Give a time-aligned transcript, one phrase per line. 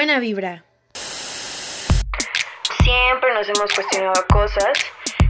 [0.00, 0.64] Buena vibra.
[2.82, 4.72] Siempre nos hemos cuestionado cosas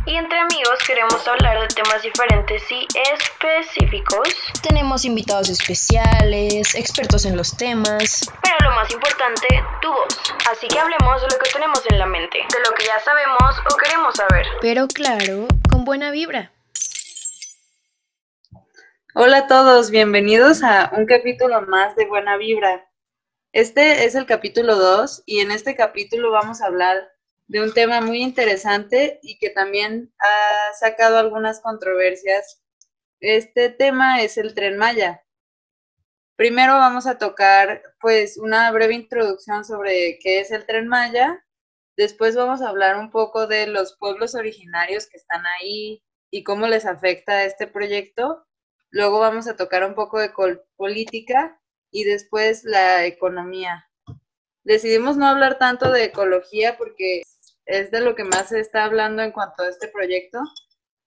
[0.07, 4.29] y entre amigos queremos hablar de temas diferentes y específicos.
[4.63, 8.33] Tenemos invitados especiales, expertos en los temas.
[8.45, 9.49] Pero lo más importante,
[9.83, 10.17] tu voz.
[10.49, 13.59] Así que hablemos de lo que tenemos en la mente, de lo que ya sabemos
[13.73, 14.47] o queremos saber.
[14.61, 16.53] Pero claro, con buena vibra.
[19.17, 22.87] Hola a todos, bienvenidos a un capítulo más de Buena Vibra.
[23.53, 27.11] Este es el capítulo 2 y en este capítulo vamos a hablar
[27.49, 32.63] de un tema muy interesante y que también ha sacado algunas controversias.
[33.19, 35.25] Este tema es el tren Maya.
[36.37, 41.45] Primero vamos a tocar pues una breve introducción sobre qué es el tren Maya.
[41.97, 46.69] Después vamos a hablar un poco de los pueblos originarios que están ahí y cómo
[46.69, 48.47] les afecta este proyecto.
[48.91, 50.31] Luego vamos a tocar un poco de
[50.77, 51.60] política
[51.91, 53.89] y después la economía.
[54.65, 57.23] Decidimos no hablar tanto de ecología porque
[57.67, 60.41] es de lo que más se está hablando en cuanto a este proyecto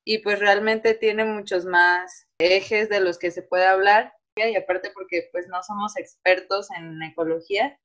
[0.05, 4.91] y pues realmente tiene muchos más ejes de los que se puede hablar y aparte
[4.93, 7.79] porque pues no somos expertos en ecología.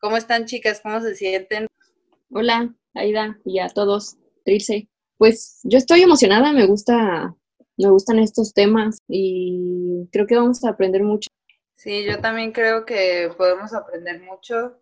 [0.00, 0.80] ¿Cómo están chicas?
[0.82, 1.66] ¿Cómo se sienten?
[2.30, 4.88] Hola, Aida y a todos, Trilce.
[5.18, 7.36] Pues yo estoy emocionada, me gusta,
[7.76, 11.28] me gustan estos temas y creo que vamos a aprender mucho.
[11.80, 14.76] Sí, yo también creo que podemos aprender mucho.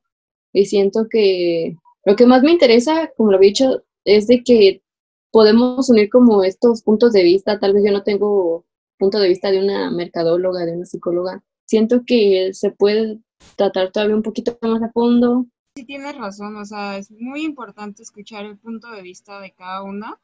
[0.53, 4.83] Y siento que lo que más me interesa, como lo había dicho, es de que
[5.31, 7.61] podemos unir como estos puntos de vista.
[7.61, 8.67] Tal vez yo no tengo
[8.99, 11.45] punto de vista de una mercadóloga, de una psicóloga.
[11.69, 13.21] Siento que se puede
[13.55, 15.47] tratar todavía un poquito más a fondo.
[15.77, 19.85] Sí, tienes razón, o sea, es muy importante escuchar el punto de vista de cada
[19.85, 20.21] una,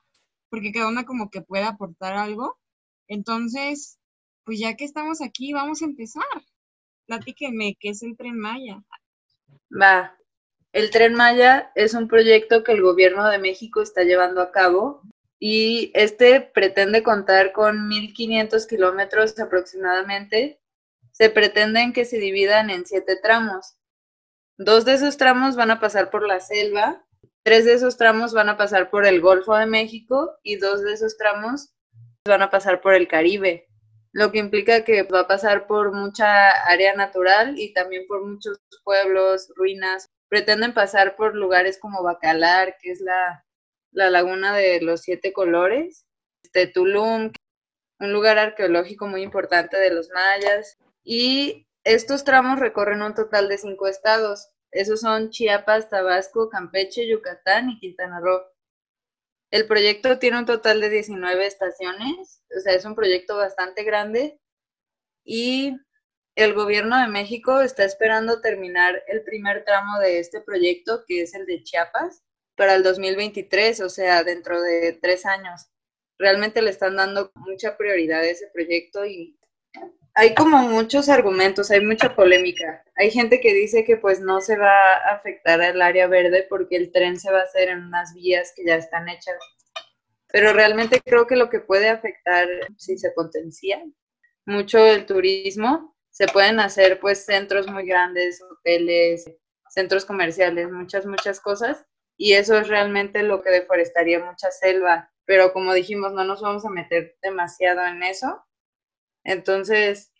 [0.50, 2.58] porque cada una como que puede aportar algo.
[3.06, 4.00] Entonces,
[4.42, 6.24] pues ya que estamos aquí, vamos a empezar.
[7.06, 8.82] Platíqueme, ¿qué es el Tren Maya?
[9.70, 10.16] Va,
[10.72, 15.02] el Tren Maya es un proyecto que el gobierno de México está llevando a cabo
[15.38, 20.60] y este pretende contar con 1.500 kilómetros aproximadamente.
[21.12, 23.76] Se pretenden que se dividan en siete tramos.
[24.56, 27.04] Dos de esos tramos van a pasar por la selva,
[27.44, 30.94] tres de esos tramos van a pasar por el Golfo de México y dos de
[30.94, 31.74] esos tramos
[32.26, 33.68] van a pasar por el Caribe,
[34.14, 38.60] lo que implica que va a pasar por mucha área natural y también por muchos
[38.84, 43.44] pueblos, ruinas, pretenden pasar por lugares como Bacalar, que es la,
[43.90, 46.06] laguna de los siete colores,
[46.44, 47.32] este, Tulum,
[47.98, 53.58] un lugar arqueológico muy importante de los mayas, y estos tramos recorren un total de
[53.58, 54.48] cinco estados.
[54.70, 58.42] Esos son Chiapas, Tabasco, Campeche, Yucatán y Quintana Roo.
[59.54, 64.40] El proyecto tiene un total de 19 estaciones, o sea, es un proyecto bastante grande
[65.24, 65.76] y
[66.34, 71.36] el gobierno de México está esperando terminar el primer tramo de este proyecto, que es
[71.36, 72.24] el de Chiapas,
[72.56, 75.68] para el 2023, o sea, dentro de tres años.
[76.18, 79.38] Realmente le están dando mucha prioridad a ese proyecto y
[80.14, 82.84] hay como muchos argumentos, hay mucha polémica.
[82.96, 86.76] Hay gente que dice que pues no se va a afectar al área verde porque
[86.76, 89.36] el tren se va a hacer en unas vías que ya están hechas.
[90.28, 93.82] Pero realmente creo que lo que puede afectar, si se potencia
[94.46, 99.24] mucho el turismo, se pueden hacer pues centros muy grandes, hoteles,
[99.68, 101.84] centros comerciales, muchas, muchas cosas.
[102.16, 105.10] Y eso es realmente lo que deforestaría mucha selva.
[105.24, 108.44] Pero como dijimos, no nos vamos a meter demasiado en eso.
[109.24, 110.12] Entonces,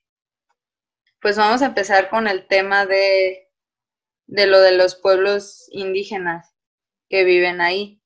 [1.20, 3.50] pues vamos a empezar con el tema de,
[4.26, 6.54] de lo de los pueblos indígenas
[7.08, 8.02] que viven ahí.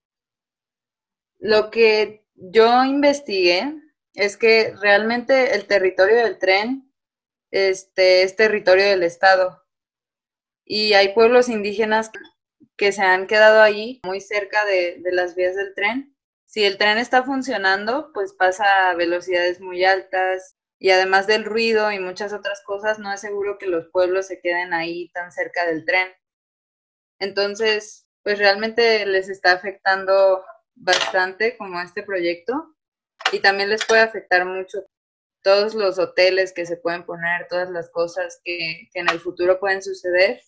[1.38, 3.74] Lo que yo investigué
[4.14, 6.92] es que realmente el territorio del tren
[7.50, 9.64] este, es territorio del Estado.
[10.64, 12.10] Y hay pueblos indígenas
[12.76, 16.16] que se han quedado ahí, muy cerca de, de las vías del tren.
[16.46, 21.90] Si el tren está funcionando, pues pasa a velocidades muy altas y además del ruido
[21.90, 25.66] y muchas otras cosas, no es seguro que los pueblos se queden ahí tan cerca
[25.66, 26.08] del tren.
[27.18, 30.44] Entonces, pues realmente les está afectando
[30.76, 32.76] bastante como este proyecto
[33.32, 34.78] y también les puede afectar mucho
[35.42, 39.82] todos los hoteles que se pueden poner, todas las cosas que, en el futuro pueden
[39.82, 40.40] suceder.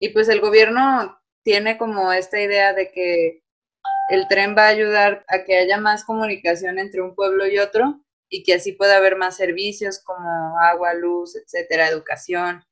[0.00, 3.44] Y pues el gobierno tiene como esta idea de que
[4.08, 8.00] el tren va a ayudar a que haya más comunicación entre un pueblo y otro
[8.28, 12.64] y que así pueda haber más servicios como agua, luz, etcétera, educación.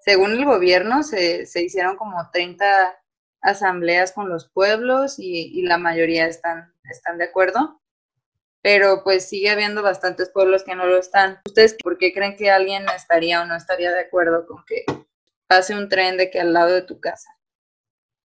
[0.00, 2.98] Según el gobierno, se, hicieron como 30
[3.40, 7.80] asambleas con los pueblos y, y, la mayoría están, están de acuerdo.
[8.62, 11.40] pero pues sigue habiendo bastantes pueblos que no lo están.
[11.46, 14.84] ¿Ustedes por qué creen que alguien estaría o no estaría de acuerdo con que
[15.46, 17.28] pase un tren de que al lado de tu casa?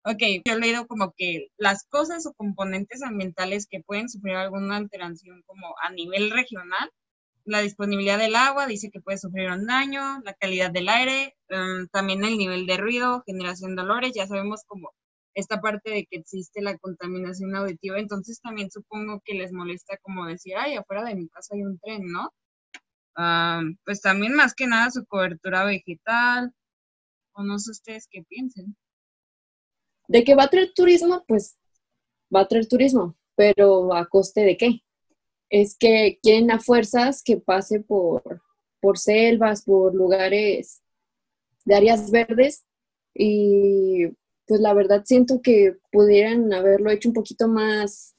[0.06, 4.78] Ok, yo he leído como que las cosas o componentes ambientales que pueden sufrir alguna
[4.78, 6.90] alteración como a nivel regional,
[7.46, 11.88] la disponibilidad del agua dice que puede sufrir un daño, la calidad del aire, em,
[11.90, 14.92] también el nivel de ruido, generación de olores, ya sabemos como
[15.34, 20.26] esta parte de que existe la contaminación auditiva, entonces también supongo que les molesta como
[20.28, 22.32] decir, ay, afuera de mi casa hay un tren, ¿no?
[23.18, 26.54] Ah, pues también más que nada su cobertura vegetal,
[27.34, 28.76] o no sé ustedes qué piensen.
[30.10, 31.58] De que va a traer turismo, pues
[32.36, 34.82] va a traer turismo, pero ¿a coste de qué?
[35.50, 38.42] Es que quieren a fuerzas que pase por,
[38.82, 40.82] por selvas, por lugares
[41.64, 42.66] de áreas verdes
[43.14, 44.08] y
[44.46, 48.16] pues la verdad siento que pudieran haberlo hecho un poquito más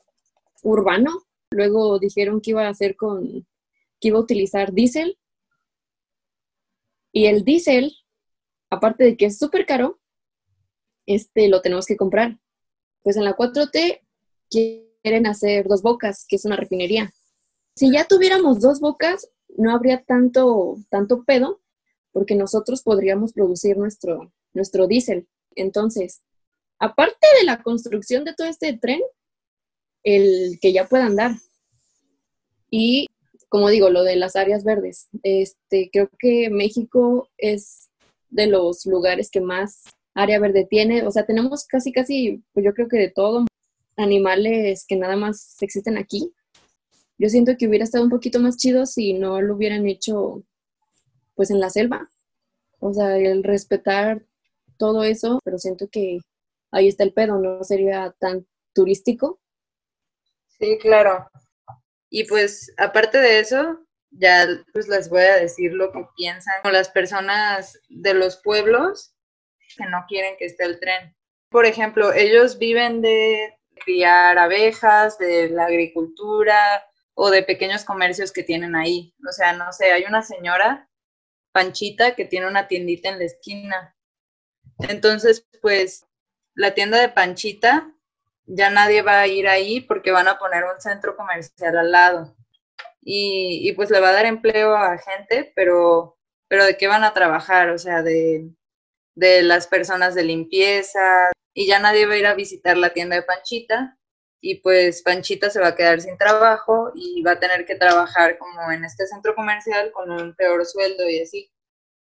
[0.63, 1.25] urbano.
[1.51, 3.47] Luego dijeron que iba a hacer con,
[4.01, 5.19] que iba a utilizar diésel.
[7.13, 7.97] Y el diésel,
[8.71, 10.00] aparte de que es súper caro,
[11.15, 12.39] este lo tenemos que comprar.
[13.03, 14.01] Pues en la 4T
[14.51, 17.13] quieren hacer dos bocas, que es una refinería.
[17.75, 21.61] Si ya tuviéramos dos bocas, no habría tanto, tanto pedo,
[22.13, 25.29] porque nosotros podríamos producir nuestro, nuestro diésel.
[25.55, 26.23] Entonces,
[26.79, 29.01] aparte de la construcción de todo este tren,
[30.03, 31.33] el que ya pueda andar.
[32.71, 33.09] Y
[33.51, 35.09] como digo, lo de las áreas verdes.
[35.25, 37.91] Este, creo que México es
[38.29, 39.83] de los lugares que más
[40.21, 41.07] área verde tiene.
[41.07, 43.47] O sea, tenemos casi, casi, pues yo creo que de todo,
[43.97, 46.33] animales que nada más existen aquí.
[47.19, 50.43] Yo siento que hubiera estado un poquito más chido si no lo hubieran hecho
[51.35, 52.09] pues en la selva.
[52.79, 54.25] O sea, el respetar
[54.79, 56.19] todo eso, pero siento que
[56.71, 59.41] ahí está el pedo, no sería tan turístico.
[60.59, 61.29] Sí, claro.
[62.09, 63.81] Y pues aparte de eso,
[64.11, 69.15] ya pues les voy a decir lo que piensan las personas de los pueblos
[69.77, 71.15] que no quieren que esté el tren.
[71.51, 78.43] Por ejemplo, ellos viven de criar abejas, de la agricultura o de pequeños comercios que
[78.43, 79.15] tienen ahí.
[79.29, 80.89] O sea, no sé, hay una señora,
[81.53, 83.95] Panchita, que tiene una tiendita en la esquina
[84.89, 86.07] entonces, pues
[86.55, 87.93] la tienda de Panchita,
[88.47, 92.37] ya nadie va a ir ahí porque van a poner un centro comercial al lado.
[93.03, 96.19] Y, pues le va a dar empleo a gente, pero,
[96.49, 97.71] pero ¿de qué van a trabajar?
[97.71, 98.51] O sea, de,
[99.21, 103.17] de las personas de limpieza, y ya nadie va a ir a visitar la tienda
[103.17, 103.99] de Panchita,
[104.41, 108.39] y pues Panchita se va a quedar sin trabajo y va a tener que trabajar
[108.39, 111.53] como en este centro comercial con un peor sueldo y así.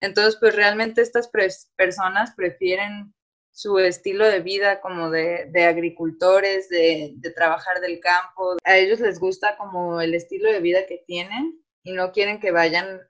[0.02, 1.30] Entonces, pues realmente estas
[1.76, 3.14] personas prefieren
[3.52, 8.58] su estilo de vida como de, agricultores, de, trabajar del campo.
[8.64, 12.52] A ellos les gusta como el estilo de vida que tienen y no quieren que
[12.52, 13.02] vayan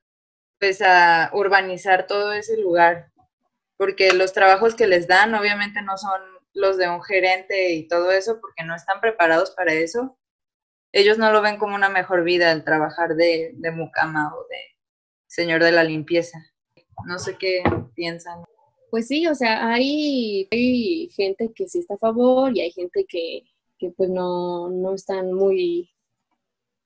[0.59, 3.12] pues a urbanizar todo ese lugar,
[3.77, 6.22] porque los trabajos que les dan obviamente no son
[6.54, 10.18] los de un gerente y todo eso, porque no están preparados para eso.
[10.94, 14.57] Ellos no lo ven como una mejor vida el trabajar de, de mucama o de
[15.28, 16.40] señor de la limpieza.
[17.06, 17.61] No sé qué
[17.94, 18.44] piensan.
[18.90, 23.06] Pues sí, o sea, hay, hay gente que sí está a favor y hay gente
[23.07, 23.44] que,
[23.97, 25.92] pues no, no están muy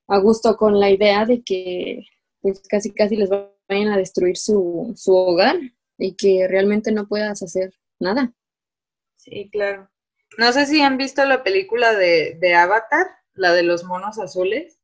[0.08, 2.04] a gusto con la idea de que
[2.42, 5.56] pues casi casi les vayan a destruir su, su hogar
[6.00, 8.34] y que realmente no puedas hacer nada.
[9.18, 9.92] Sí, claro.
[10.38, 14.80] No sé si han visto la película de, de Avatar, la de los monos azules.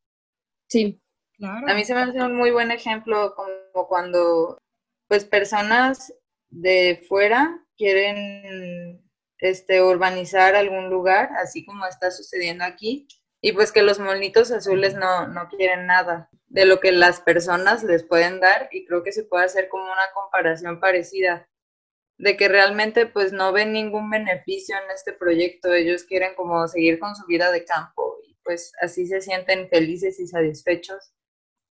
[0.68, 1.00] Sí.
[1.38, 1.66] Claro.
[1.68, 4.58] A mí se me hace un muy buen ejemplo como cuando
[5.08, 6.14] pues personas
[6.48, 9.02] de fuera quieren
[9.38, 13.06] este urbanizar algún lugar, así como está sucediendo aquí,
[13.42, 17.82] y pues que los monitos azules no, no quieren nada de lo que las personas
[17.84, 21.48] les pueden dar y creo que se puede hacer como una comparación parecida
[22.18, 26.98] de que realmente pues no ven ningún beneficio en este proyecto, ellos quieren como seguir
[26.98, 31.12] con su vida de campo y pues así se sienten felices y satisfechos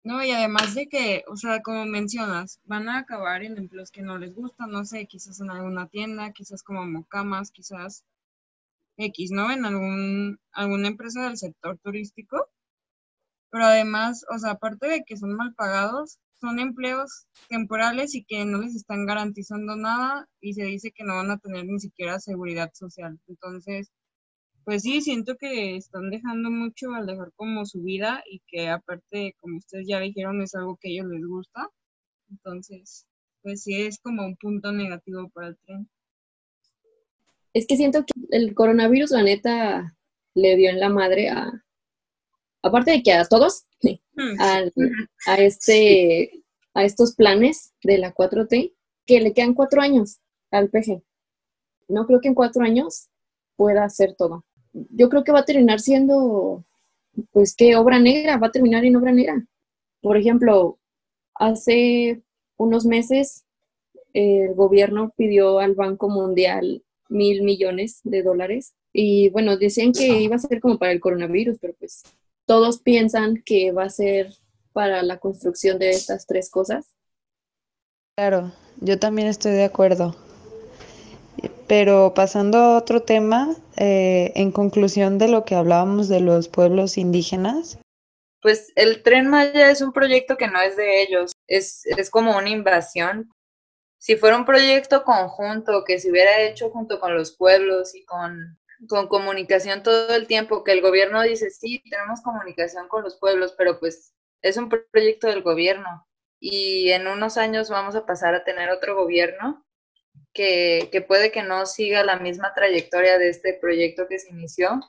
[0.03, 4.01] no, y además de que, o sea, como mencionas, van a acabar en empleos que
[4.03, 8.05] no les gustan, no sé, quizás en alguna tienda, quizás como mocamas, quizás
[8.97, 9.51] X, ¿no?
[9.51, 12.49] En algún, alguna empresa del sector turístico.
[13.51, 18.45] Pero además, o sea, aparte de que son mal pagados, son empleos temporales y que
[18.45, 22.19] no les están garantizando nada y se dice que no van a tener ni siquiera
[22.19, 23.19] seguridad social.
[23.29, 23.91] Entonces,
[24.65, 29.35] pues sí, siento que están dejando mucho al dejar como su vida y que aparte,
[29.41, 31.69] como ustedes ya dijeron, es algo que a ellos les gusta.
[32.31, 33.07] Entonces,
[33.43, 35.89] pues sí es como un punto negativo para el tren.
[37.53, 39.97] Es que siento que el coronavirus, la neta,
[40.35, 41.65] le dio en la madre a,
[42.63, 43.65] aparte de que a todos,
[44.39, 44.73] al-
[45.27, 46.43] a, este,
[46.75, 48.75] a estos planes de la 4T,
[49.07, 50.19] que le quedan cuatro años
[50.51, 51.03] al PG.
[51.89, 53.09] No creo que en cuatro años
[53.57, 54.45] pueda hacer todo.
[54.73, 56.65] Yo creo que va a terminar siendo,
[57.33, 57.77] pues, ¿qué?
[57.77, 59.45] Obra negra, va a terminar en obra negra.
[60.01, 60.79] Por ejemplo,
[61.35, 62.23] hace
[62.57, 63.45] unos meses
[64.13, 70.37] el gobierno pidió al Banco Mundial mil millones de dólares y bueno, decían que iba
[70.37, 72.03] a ser como para el coronavirus, pero pues
[72.51, 74.33] todos piensan que va a ser
[74.73, 76.93] para la construcción de estas tres cosas.
[78.17, 80.17] Claro, yo también estoy de acuerdo.
[81.69, 86.99] Pero pasando a otro tema, eh, en conclusión de lo que hablábamos de los pueblos
[86.99, 87.79] indígenas,
[88.43, 92.37] Pues el Tren Maya es un proyecto que no es de ellos, es, es como
[92.37, 93.31] una invasión.
[93.97, 98.59] Si fuera un proyecto conjunto que se hubiera hecho junto con los pueblos y con,
[98.89, 103.55] con comunicación todo el tiempo, que el gobierno dice, sí, tenemos comunicación con los pueblos,
[103.57, 106.07] pero pues es un pro- proyecto del gobierno.
[106.41, 109.65] Y en unos años vamos a pasar a tener otro gobierno
[110.35, 114.81] que, que puede que no siga la misma trayectoria de este proyecto que se inició,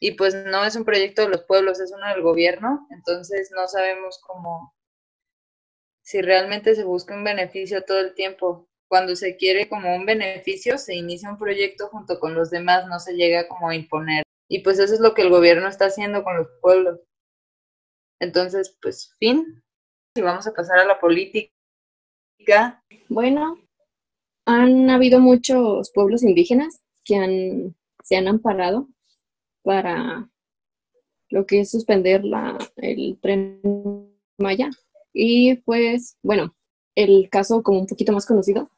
[0.00, 3.66] y pues no es un proyecto de los pueblos, es uno del gobierno, entonces no
[3.68, 4.74] sabemos cómo,
[6.02, 8.68] si realmente se busca un beneficio todo el tiempo.
[8.94, 13.00] Cuando se quiere como un beneficio, se inicia un proyecto junto con los demás, no
[13.00, 14.22] se llega como a imponer.
[14.48, 17.00] Y pues eso es lo que el gobierno está haciendo con los pueblos.
[18.20, 19.64] Entonces, pues fin.
[20.14, 21.50] Y vamos a pasar a la política.
[23.08, 23.58] Bueno,
[24.46, 27.74] han habido muchos pueblos indígenas que han,
[28.04, 28.86] se han amparado
[29.64, 30.30] para
[31.30, 33.60] lo que es suspender la, el tren
[34.38, 34.70] Maya.
[35.12, 36.54] Y pues, bueno,
[36.94, 38.70] el caso como un poquito más conocido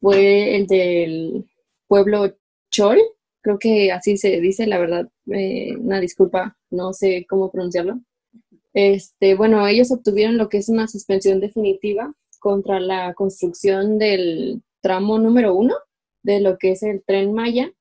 [0.00, 1.46] fue el del
[1.86, 2.34] pueblo
[2.70, 2.98] Chol,
[3.42, 8.00] creo que así se dice, la verdad, eh, una disculpa, no sé cómo pronunciarlo.
[8.72, 15.18] Este, bueno, ellos obtuvieron lo que es una suspensión definitiva contra la construcción del tramo
[15.18, 15.74] número uno
[16.22, 17.72] de lo que es el tren Maya.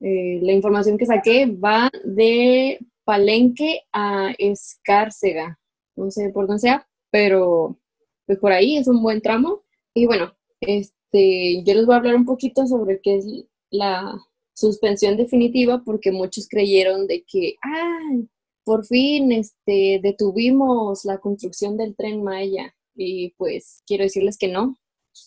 [0.00, 5.58] Eh, la información que saqué va de Palenque a Escárcega.
[5.96, 7.78] No sé por dónde sea, pero
[8.26, 9.62] pues por ahí es un buen tramo.
[9.94, 13.26] Y bueno, este, yo les voy a hablar un poquito sobre qué es
[13.70, 14.14] la
[14.54, 18.28] suspensión definitiva, porque muchos creyeron de que, ¡ay!
[18.64, 22.74] por fin este, detuvimos la construcción del tren Maya.
[22.96, 24.76] Y pues quiero decirles que no,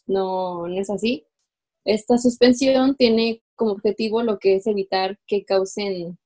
[0.08, 1.26] no, no es así.
[1.86, 6.18] Esta suspensión tiene como objetivo lo que es evitar que causen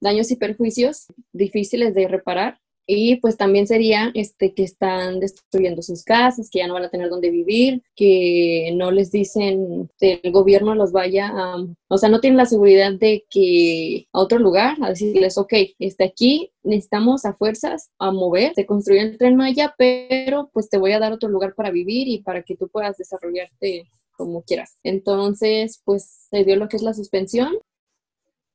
[0.00, 2.60] daños y perjuicios difíciles de reparar.
[2.92, 6.90] Y pues también sería este, que están destruyendo sus casas, que ya no van a
[6.90, 12.08] tener dónde vivir, que no les dicen que el gobierno los vaya a, o sea,
[12.08, 17.24] no tienen la seguridad de que a otro lugar, a decirles, ok, está aquí, necesitamos
[17.24, 21.12] a fuerzas a mover, se construye el tren Maya, pero pues te voy a dar
[21.12, 23.84] otro lugar para vivir y para que tú puedas desarrollarte
[24.16, 24.78] como quieras.
[24.82, 27.56] Entonces, pues se dio lo que es la suspensión.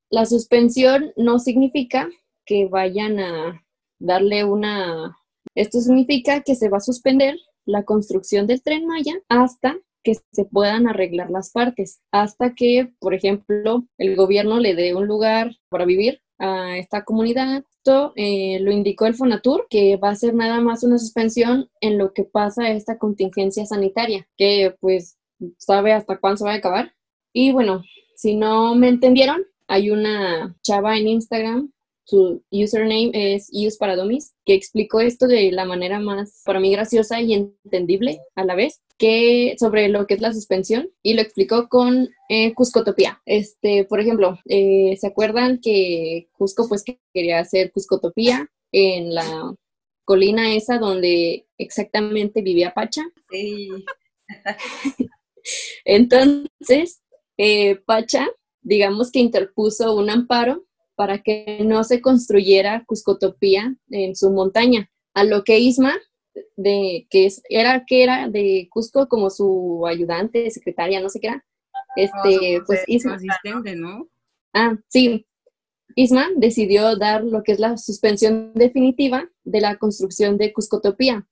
[0.10, 2.10] La suspensión no significa
[2.46, 3.65] que vayan a
[4.00, 5.18] darle una...
[5.56, 7.36] Esto significa que se va a suspender
[7.66, 13.14] la construcción del tren Maya hasta que se puedan arreglar las partes, hasta que, por
[13.14, 17.64] ejemplo, el gobierno le dé un lugar para vivir a esta comunidad.
[17.78, 21.98] Esto eh, lo indicó el Fonatur, que va a ser nada más una suspensión en
[21.98, 25.18] lo que pasa esta contingencia sanitaria, que pues
[25.58, 26.94] sabe hasta cuándo se va a acabar.
[27.34, 27.84] Y bueno,
[28.16, 31.72] si no me entendieron, hay una chava en Instagram,
[32.06, 36.72] su username es Use para Dummies, que explicó esto de la manera más, para mí,
[36.72, 41.22] graciosa y entendible a la vez, que sobre lo que es la suspensión, y lo
[41.22, 43.22] explicó con eh, Cuscotopía.
[43.26, 49.56] Este, por ejemplo, eh, ¿se acuerdan que Cusco pues que quería hacer Cuscotopía en la
[50.04, 53.02] colina esa donde exactamente vivía Pacha?
[53.32, 53.70] Sí.
[55.86, 57.02] Entonces,
[57.38, 58.28] eh, Pacha,
[58.62, 60.65] digamos que interpuso un amparo
[60.96, 65.96] para que no se construyera Cuscotopía en su montaña, a lo que Isma,
[66.56, 71.28] de, que es, era que era de Cusco como su ayudante, secretaria, no sé qué
[71.28, 71.46] era,
[71.96, 74.10] este, pues Su Isma, asistente, ¿no?
[74.54, 75.26] ah, sí,
[75.96, 81.28] Isma decidió dar lo que es la suspensión definitiva de la construcción de Cuscotopía,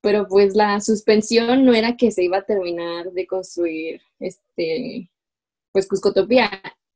[0.00, 5.10] pero pues la suspensión no era que se iba a terminar de construir este
[5.72, 6.50] pues Cuscotopía.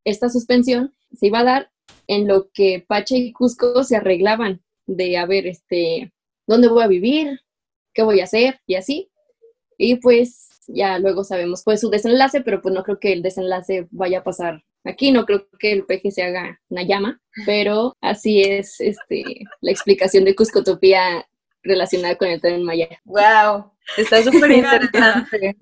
[0.05, 1.71] Esta suspensión se iba a dar
[2.09, 6.13] en lo que Pacha y Cusco se arreglaban de a ver este
[6.47, 7.41] dónde voy a vivir,
[7.95, 9.11] qué voy a hacer y así.
[9.77, 13.87] Y pues ya luego sabemos pues su desenlace, pero pues no creo que el desenlace
[13.93, 18.43] vaya a pasar Aquí no creo que el peje se haga una llama, pero así
[18.43, 19.23] es este,
[19.61, 21.29] la explicación de Cuscotopía
[21.63, 22.89] relacionada con el tren Maya.
[23.05, 23.73] ¡Wow!
[23.97, 25.57] Está súper interesante.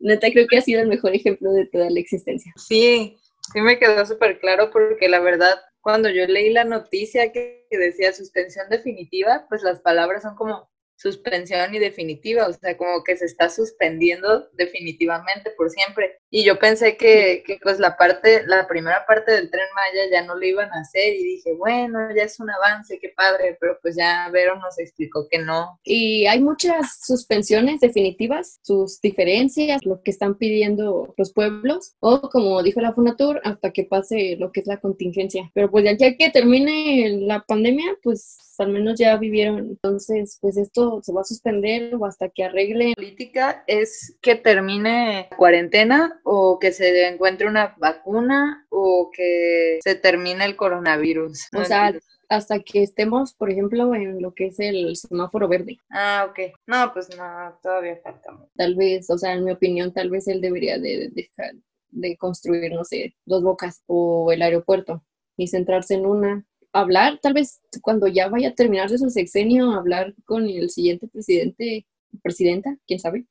[0.00, 2.52] Neta, creo que ha sido el mejor ejemplo de toda la existencia.
[2.56, 3.16] Sí,
[3.52, 8.14] sí me quedó súper claro porque la verdad, cuando yo leí la noticia que decía
[8.14, 13.26] suspensión definitiva, pues las palabras son como suspensión y definitiva, o sea, como que se
[13.26, 16.22] está suspendiendo definitivamente por siempre.
[16.36, 20.26] Y yo pensé que, que, pues la parte, la primera parte del tren Maya ya
[20.26, 23.78] no lo iban a hacer y dije, bueno, ya es un avance, qué padre, pero
[23.80, 25.78] pues ya Vero nos explicó que no.
[25.84, 32.64] Y hay muchas suspensiones definitivas, sus diferencias, lo que están pidiendo los pueblos, o como
[32.64, 35.52] dijo la Fonatur, hasta que pase lo que es la contingencia.
[35.54, 39.58] Pero pues ya que termine la pandemia, pues al menos ya vivieron.
[39.58, 42.90] Entonces, pues esto se va a suspender o hasta que arregle.
[42.90, 49.78] La política es que termine la cuarentena o que se encuentre una vacuna o que
[49.82, 51.48] se termine el coronavirus.
[51.56, 51.94] O sea,
[52.28, 55.78] hasta que estemos, por ejemplo, en lo que es el semáforo verde.
[55.90, 56.54] Ah, ok.
[56.66, 58.32] No, pues no, todavía falta.
[58.56, 61.54] Tal vez, o sea, en mi opinión, tal vez él debería de dejar
[61.90, 65.04] de construir, no sé, dos bocas o el aeropuerto
[65.36, 70.12] y centrarse en una hablar, tal vez cuando ya vaya a terminarse su sexenio, hablar
[70.24, 71.86] con el siguiente presidente,
[72.20, 73.26] presidenta, quién sabe,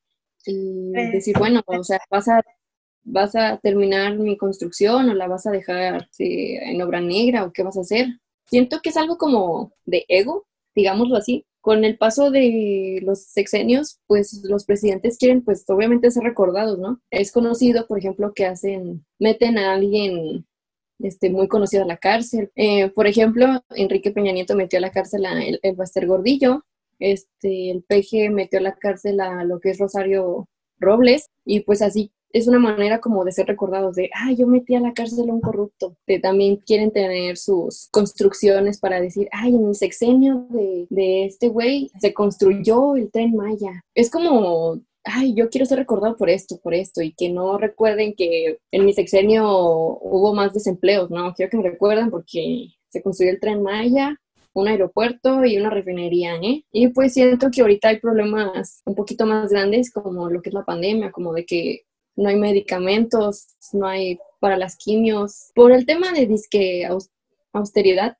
[0.46, 2.42] y decir, bueno, o sea, vas a,
[3.04, 7.62] vas a terminar mi construcción o la vas a dejar en obra negra o qué
[7.62, 8.06] vas a hacer.
[8.46, 11.46] Siento que es algo como de ego, digámoslo así.
[11.60, 17.00] Con el paso de los sexenios, pues los presidentes quieren, pues obviamente ser recordados, ¿no?
[17.10, 20.46] Es conocido, por ejemplo, que hacen, meten a alguien
[20.98, 22.50] este, muy conocido a la cárcel.
[22.54, 26.64] Eh, por ejemplo, Enrique Peña Nieto metió a la cárcel a el, Baster Gordillo,
[26.98, 31.80] este, el PG metió a la cárcel a lo que es Rosario Robles, y pues
[31.80, 35.30] así es una manera como de ser recordados de, ah, yo metí a la cárcel
[35.30, 35.96] a un corrupto.
[36.06, 41.48] Que también quieren tener sus construcciones para decir, ay, en el sexenio de, de este
[41.48, 43.82] güey se construyó el tren Maya.
[43.94, 48.14] Es como ay, yo quiero ser recordado por esto, por esto, y que no recuerden
[48.14, 53.30] que en mi sexenio hubo más desempleos, no, quiero que me recuerden porque se construyó
[53.32, 54.18] el tren Maya,
[54.54, 56.64] un aeropuerto y una refinería, ¿eh?
[56.72, 60.54] Y pues siento que ahorita hay problemas un poquito más grandes como lo que es
[60.54, 61.82] la pandemia, como de que
[62.16, 65.50] no hay medicamentos, no hay para las quimios.
[65.54, 66.88] Por el tema de disque
[67.52, 68.16] austeridad,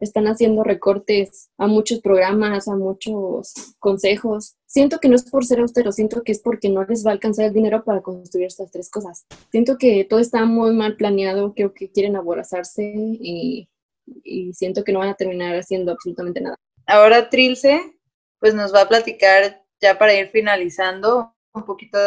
[0.00, 4.56] están haciendo recortes a muchos programas, a muchos consejos.
[4.66, 7.12] Siento que no es por ser austero, siento que es porque no les va a
[7.12, 9.26] alcanzar el dinero para construir estas tres cosas.
[9.50, 13.68] Siento que todo está muy mal planeado, creo que quieren aborazarse y,
[14.24, 16.56] y siento que no van a terminar haciendo absolutamente nada.
[16.86, 17.80] Ahora Trilce,
[18.38, 21.98] pues nos va a platicar ya para ir finalizando un poquito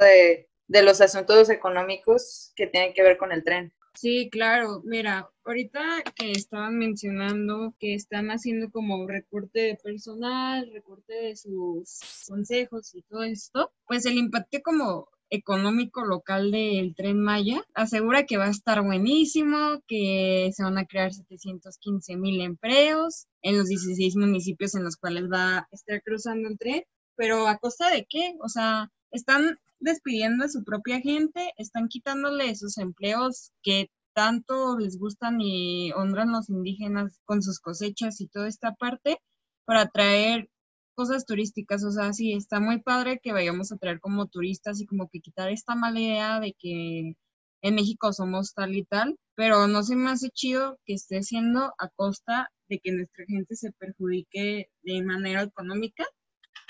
[0.00, 3.72] de, de los asuntos económicos que tienen que ver con el tren.
[3.94, 4.82] Sí, claro.
[4.84, 11.98] Mira, ahorita que estaban mencionando que están haciendo como recorte de personal, recorte de sus
[12.28, 18.36] consejos y todo esto, pues el impacto como económico local del tren Maya asegura que
[18.36, 24.14] va a estar buenísimo, que se van a crear 715 mil empleos en los 16
[24.14, 26.84] municipios en los cuales va a estar cruzando el tren,
[27.16, 28.36] pero a costa de qué?
[28.40, 34.98] O sea, están despidiendo a su propia gente, están quitándole sus empleos que tanto les
[34.98, 39.18] gustan y honran los indígenas con sus cosechas y toda esta parte
[39.64, 40.48] para traer
[40.94, 41.84] cosas turísticas.
[41.84, 45.20] O sea, sí, está muy padre que vayamos a traer como turistas y como que
[45.20, 47.14] quitar esta mala idea de que
[47.62, 51.72] en México somos tal y tal, pero no se me hace chido que esté siendo
[51.78, 56.04] a costa de que nuestra gente se perjudique de manera económica.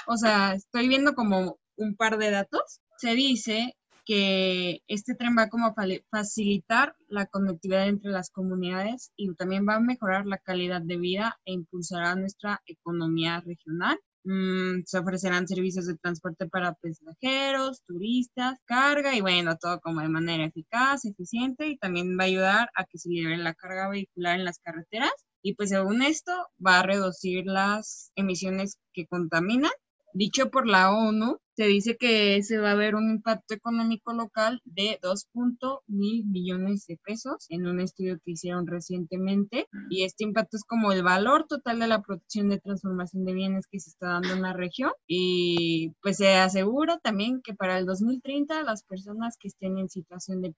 [0.06, 5.48] O sea, estoy viendo como un par de datos se dice que este tren va
[5.48, 5.74] como a
[6.10, 11.38] facilitar la conectividad entre las comunidades y también va a mejorar la calidad de vida
[11.44, 13.98] e impulsará nuestra economía regional.
[14.24, 20.08] Mm, se ofrecerán servicios de transporte para pasajeros, turistas, carga y bueno, todo como de
[20.08, 24.38] manera eficaz, eficiente y también va a ayudar a que se libere la carga vehicular
[24.38, 26.32] en las carreteras y pues según esto
[26.64, 29.70] va a reducir las emisiones que contaminan.
[30.12, 34.60] Dicho por la ONU, se dice que se va a ver un impacto económico local
[34.64, 40.64] de 2.000 millones de pesos en un estudio que hicieron recientemente y este impacto es
[40.64, 44.32] como el valor total de la producción de transformación de bienes que se está dando
[44.32, 49.48] en la región y pues se asegura también que para el 2030 las personas que
[49.48, 50.54] estén en situación de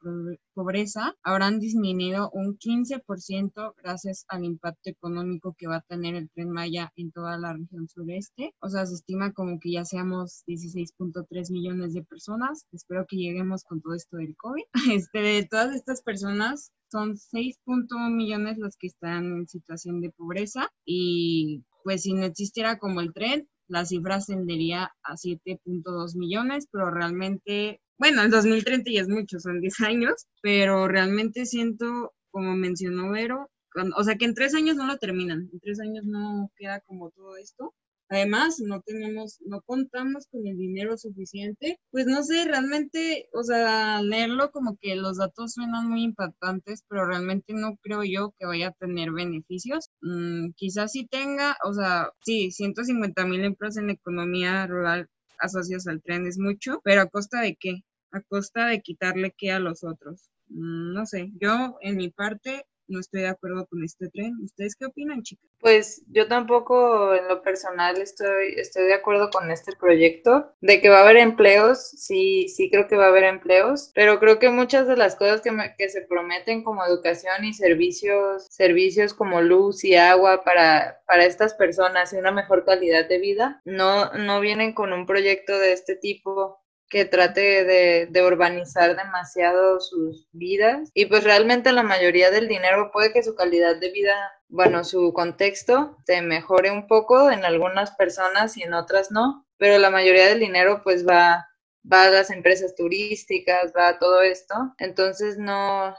[0.54, 6.50] pobreza habrán disminuido un 15% gracias al impacto económico que va a tener el tren
[6.50, 8.54] Maya en toda la región sureste.
[8.60, 12.66] O sea, se estima como que ya seamos 16 6.3 millones de personas.
[12.72, 14.64] Espero que lleguemos con todo esto del COVID.
[15.02, 20.70] Este, de todas estas personas, son 6.1 millones los que están en situación de pobreza
[20.84, 26.90] y pues si no existiera como el tren, la cifra ascendería a 7.2 millones, pero
[26.90, 33.10] realmente, bueno, en 2030 ya es mucho, son 10 años, pero realmente siento, como mencionó
[33.10, 33.48] Vero,
[33.96, 37.10] o sea que en tres años no lo terminan, en tres años no queda como
[37.10, 37.74] todo esto.
[38.12, 41.78] Además, no tenemos, no contamos con el dinero suficiente.
[41.90, 47.06] Pues no sé, realmente, o sea, leerlo como que los datos suenan muy impactantes, pero
[47.06, 49.88] realmente no creo yo que vaya a tener beneficios.
[50.02, 56.02] Mm, quizás sí tenga, o sea, sí, 150 mil empleos en economía rural asociados al
[56.02, 57.82] tren es mucho, pero ¿a costa de qué?
[58.10, 60.28] A costa de quitarle qué a los otros.
[60.48, 64.36] Mm, no sé, yo en mi parte no estoy de acuerdo con este tren.
[64.44, 65.50] ¿Ustedes qué opinan, chicas?
[65.58, 70.52] Pues yo tampoco en lo personal estoy, estoy de acuerdo con este proyecto.
[70.60, 74.20] De que va a haber empleos, sí, sí creo que va a haber empleos, pero
[74.20, 79.14] creo que muchas de las cosas que, que se prometen como educación y servicios, servicios
[79.14, 84.12] como luz y agua para, para estas personas y una mejor calidad de vida, no,
[84.12, 86.61] no vienen con un proyecto de este tipo
[86.92, 93.14] que trate de, urbanizar demasiado sus vidas y pues realmente la mayoría del dinero puede
[93.14, 94.14] que su calidad de vida,
[94.48, 99.78] bueno, su contexto se mejore un poco en algunas personas y en otras no, pero
[99.78, 101.48] la mayoría del dinero pues va,
[101.90, 105.96] va a las empresas turísticas, va a todo esto, entonces no,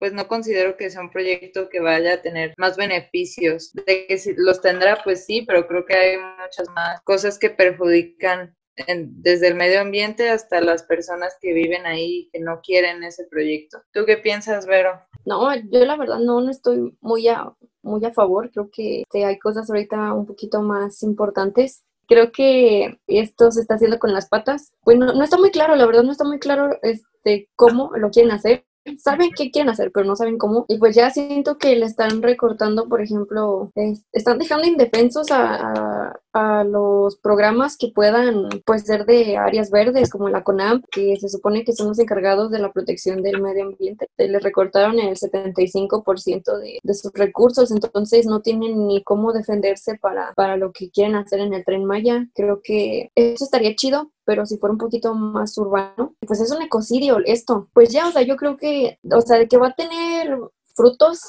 [0.00, 3.72] pues no considero que sea un proyecto que vaya a tener más beneficios.
[3.72, 7.50] De que si los tendrá, pues sí, pero creo que hay muchas más cosas que
[7.50, 13.24] perjudican desde el medio ambiente hasta las personas que viven ahí que no quieren ese
[13.30, 13.82] proyecto.
[13.92, 15.00] ¿Tú qué piensas, Vero?
[15.24, 18.50] No, yo la verdad no, estoy muy a, muy a favor.
[18.50, 21.84] Creo que hay cosas ahorita un poquito más importantes.
[22.08, 24.72] Creo que esto se está haciendo con las patas.
[24.84, 28.32] Bueno, no está muy claro, la verdad no está muy claro este, cómo lo quieren
[28.32, 28.64] hacer
[28.98, 30.64] saben qué quieren hacer, pero no saben cómo.
[30.68, 33.70] Y pues ya siento que le están recortando, por ejemplo,
[34.12, 40.28] están dejando indefensos a, a, los programas que puedan pues ser de áreas verdes, como
[40.28, 44.08] la CONAM, que se supone que son los encargados de la protección del medio ambiente.
[44.16, 50.32] Les recortaron el 75% de, de sus recursos, entonces no tienen ni cómo defenderse para,
[50.34, 52.26] para lo que quieren hacer en el tren Maya.
[52.34, 56.62] Creo que eso estaría chido, pero si fuera un poquito más urbano, pues es un
[56.62, 57.68] ecocidio esto.
[57.72, 60.38] Pues ya, o sea, yo creo que, o sea, que va a tener
[60.74, 61.20] frutos,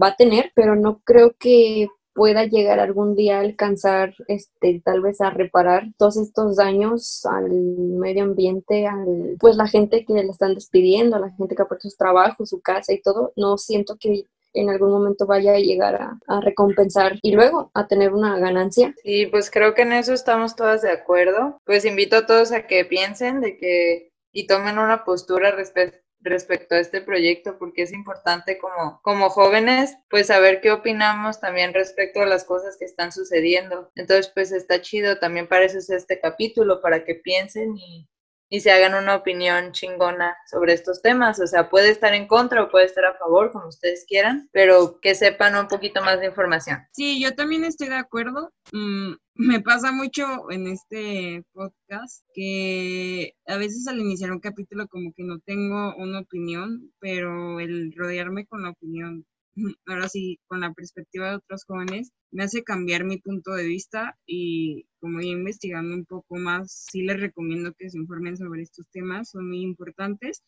[0.00, 5.02] va a tener, pero no creo que pueda llegar algún día a alcanzar, este, tal
[5.02, 10.30] vez a reparar todos estos daños al medio ambiente, al, pues la gente que le
[10.30, 14.24] están despidiendo, la gente que ha su trabajo, su casa y todo, no siento que
[14.56, 15.94] en algún momento vaya a llegar
[16.26, 18.94] a, recompensar y luego a tener una ganancia.
[19.02, 21.60] Sí, pues creo que en eso estamos todas de acuerdo.
[21.64, 26.74] Pues invito a todos a que piensen de que y tomen una postura respecto respecto
[26.74, 32.20] a este proyecto porque es importante como, como jóvenes pues saber qué opinamos también respecto
[32.20, 33.90] a las cosas que están sucediendo.
[33.94, 38.08] Entonces pues está chido, también para eso es este capítulo, para que piensen y,
[38.48, 41.40] y se hagan una opinión chingona sobre estos temas.
[41.40, 45.00] O sea, puede estar en contra o puede estar a favor, como ustedes quieran, pero
[45.00, 46.78] que sepan un poquito más de información.
[46.92, 48.52] Sí, yo también estoy de acuerdo.
[48.72, 55.12] Mm, me pasa mucho en este podcast que a veces al iniciar un capítulo como
[55.14, 59.26] que no tengo una opinión, pero el rodearme con la opinión
[59.86, 64.16] ahora sí, con la perspectiva de otros jóvenes, me hace cambiar mi punto de vista
[64.26, 68.86] y como yo investigando un poco más, sí les recomiendo que se informen sobre estos
[68.90, 70.42] temas, son muy importantes,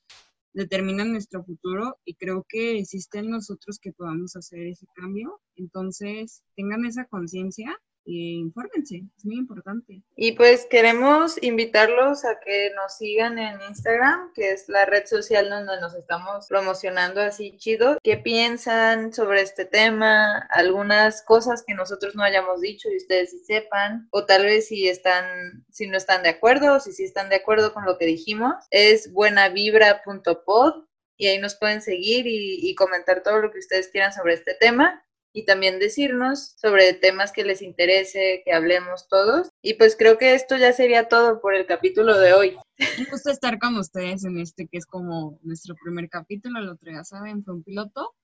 [0.53, 5.41] determinan nuestro futuro y creo que existen nosotros que podamos hacer ese cambio.
[5.57, 10.03] Entonces, tengan esa conciencia infórmense, es muy importante.
[10.17, 15.51] Y pues queremos invitarlos a que nos sigan en Instagram, que es la red social
[15.51, 17.99] donde nos estamos promocionando así chido.
[18.03, 20.39] ¿Qué piensan sobre este tema?
[20.51, 24.89] Algunas cosas que nosotros no hayamos dicho y ustedes sí sepan, o tal vez si
[24.89, 28.07] están, si no están de acuerdo, o si sí están de acuerdo con lo que
[28.07, 28.55] dijimos.
[28.71, 30.85] Es buenavibra.pod
[31.17, 34.55] y ahí nos pueden seguir y, y comentar todo lo que ustedes quieran sobre este
[34.55, 35.05] tema
[35.39, 39.51] y también decirnos sobre temas que les interese, que hablemos todos.
[39.63, 42.57] Y pues creo que esto ya sería todo por el capítulo de hoy.
[42.99, 46.91] Un gusto estar con ustedes en este que es como nuestro primer capítulo, el otro
[46.91, 48.17] ya saben, fue un piloto.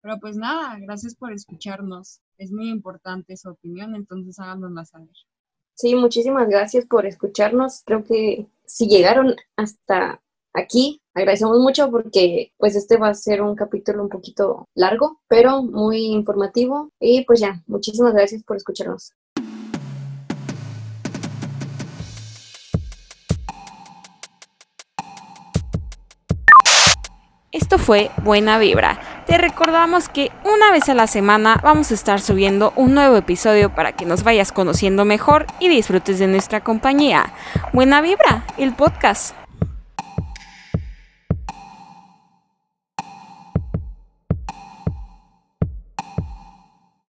[0.00, 2.20] Pero pues nada, gracias por escucharnos.
[2.38, 5.16] Es muy importante su opinión, entonces háganosla saber.
[5.74, 7.82] Sí, muchísimas gracias por escucharnos.
[7.84, 10.22] Creo que si llegaron hasta
[10.54, 15.62] aquí agradecemos mucho porque pues este va a ser un capítulo un poquito largo, pero
[15.62, 16.90] muy informativo.
[17.00, 19.12] Y pues ya, muchísimas gracias por escucharnos.
[27.50, 29.24] Esto fue Buena Vibra.
[29.26, 33.74] Te recordamos que una vez a la semana vamos a estar subiendo un nuevo episodio
[33.74, 37.32] para que nos vayas conociendo mejor y disfrutes de nuestra compañía.
[37.72, 39.37] Buena Vibra, el podcast.